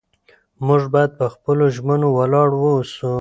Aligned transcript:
موږ 0.65 0.81
باید 0.93 1.11
په 1.19 1.25
خپلو 1.33 1.63
ژمنو 1.75 2.07
ولاړ 2.17 2.49
واوسو 2.55 3.09